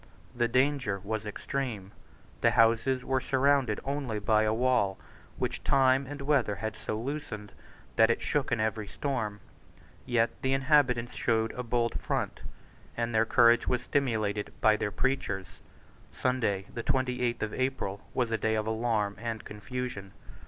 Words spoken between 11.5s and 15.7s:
a bold front; and their courage was stimulated by their preachers.